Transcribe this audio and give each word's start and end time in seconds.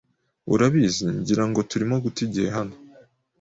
Urabizi, 0.53 1.05
ngira 1.19 1.43
ngo 1.49 1.59
turimo 1.69 1.95
guta 2.03 2.19
igihe 2.27 2.49
hano 2.57 2.75